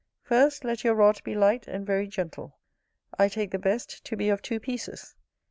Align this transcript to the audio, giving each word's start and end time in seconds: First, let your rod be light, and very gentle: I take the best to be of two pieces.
First, 0.23 0.63
let 0.63 0.83
your 0.83 0.95
rod 0.95 1.23
be 1.23 1.35
light, 1.35 1.67
and 1.67 1.85
very 1.85 2.07
gentle: 2.07 2.57
I 3.19 3.27
take 3.29 3.51
the 3.51 3.59
best 3.59 4.03
to 4.05 4.15
be 4.17 4.29
of 4.29 4.41
two 4.41 4.59
pieces. 4.59 5.15